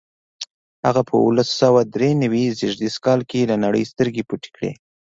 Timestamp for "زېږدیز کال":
2.59-3.19